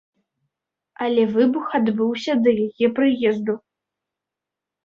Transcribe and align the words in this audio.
Але 1.07 1.25
выбух 1.35 1.67
адбыўся 1.79 2.33
да 2.47 2.51
яе 2.65 2.87
прыезду. 3.01 3.53